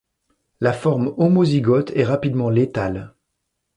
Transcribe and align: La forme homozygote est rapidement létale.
La 0.61 0.73
forme 0.73 1.13
homozygote 1.17 1.91
est 1.93 2.03
rapidement 2.05 2.49
létale. 2.49 3.13